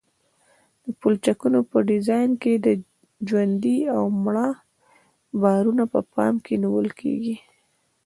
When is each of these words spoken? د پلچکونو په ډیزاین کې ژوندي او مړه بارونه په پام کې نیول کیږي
د 0.83 0.85
پلچکونو 0.99 1.59
په 1.71 1.77
ډیزاین 1.89 2.31
کې 2.41 2.53
ژوندي 3.27 3.77
او 3.95 4.03
مړه 4.23 4.49
بارونه 5.41 5.83
په 5.93 5.99
پام 6.13 6.33
کې 6.45 6.55
نیول 6.63 6.87
کیږي 6.99 7.35